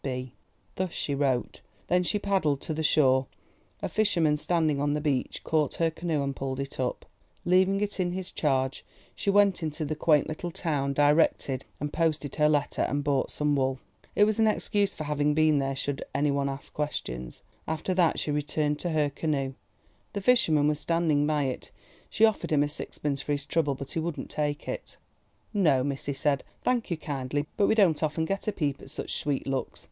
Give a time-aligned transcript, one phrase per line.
[0.03, 0.33] —B."
[0.77, 1.61] Thus she wrote.
[1.85, 3.27] Then she paddled to the shore.
[3.83, 7.05] A fisherman standing on the beach caught her canoe and pulled it up.
[7.45, 8.83] Leaving it in his charge,
[9.13, 13.55] she went into the quaint little town, directed and posted her letter, and bought some
[13.55, 13.79] wool.
[14.15, 17.43] It was an excuse for having been there should any one ask questions.
[17.67, 19.53] After that she returned to her canoe.
[20.13, 21.69] The fisherman was standing by it.
[22.09, 24.97] She offered him sixpence for his trouble, but he would not take it.
[25.53, 29.13] "No, miss," he said, "thanking you kindly—but we don't often get a peep at such
[29.17, 29.79] sweet looks.